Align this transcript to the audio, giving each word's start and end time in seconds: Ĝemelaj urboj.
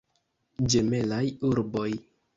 Ĝemelaj 0.75 1.23
urboj. 1.51 1.89